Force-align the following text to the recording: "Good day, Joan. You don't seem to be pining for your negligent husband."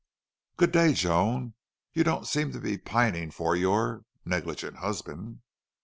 "Good 0.57 0.71
day, 0.71 0.93
Joan. 0.93 1.53
You 1.93 2.03
don't 2.03 2.25
seem 2.25 2.51
to 2.53 2.59
be 2.59 2.79
pining 2.79 3.29
for 3.29 3.55
your 3.55 4.03
negligent 4.25 4.77
husband." 4.77 5.41